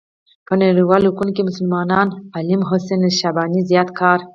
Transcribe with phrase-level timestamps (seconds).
[0.47, 1.87] په نړيوالو حقوقو کې مسلمان
[2.35, 4.19] عالم حسن الشيباني زيات کار